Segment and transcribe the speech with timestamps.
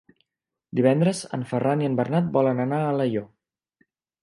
[0.79, 3.31] Divendres en Ferran i en Bernat volen anar a Alaior.